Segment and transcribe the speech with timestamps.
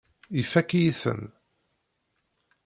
[0.41, 1.21] Ifakk-iyi-ten.